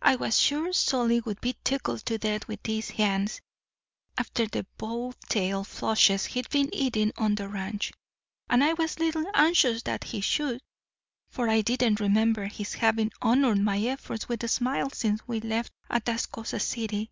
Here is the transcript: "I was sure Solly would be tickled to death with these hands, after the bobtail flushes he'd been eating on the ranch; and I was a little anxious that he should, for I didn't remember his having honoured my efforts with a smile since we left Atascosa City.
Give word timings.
"I 0.00 0.16
was 0.16 0.40
sure 0.40 0.72
Solly 0.72 1.20
would 1.20 1.42
be 1.42 1.54
tickled 1.62 2.00
to 2.06 2.16
death 2.16 2.48
with 2.48 2.62
these 2.62 2.88
hands, 2.88 3.42
after 4.16 4.46
the 4.46 4.64
bobtail 4.78 5.64
flushes 5.64 6.24
he'd 6.24 6.48
been 6.48 6.74
eating 6.74 7.12
on 7.18 7.34
the 7.34 7.46
ranch; 7.46 7.92
and 8.48 8.64
I 8.64 8.72
was 8.72 8.96
a 8.96 9.00
little 9.00 9.26
anxious 9.34 9.82
that 9.82 10.04
he 10.04 10.22
should, 10.22 10.62
for 11.28 11.46
I 11.50 11.60
didn't 11.60 12.00
remember 12.00 12.46
his 12.46 12.72
having 12.72 13.12
honoured 13.20 13.60
my 13.60 13.78
efforts 13.82 14.30
with 14.30 14.42
a 14.44 14.48
smile 14.48 14.88
since 14.88 15.20
we 15.28 15.40
left 15.40 15.74
Atascosa 15.90 16.58
City. 16.58 17.10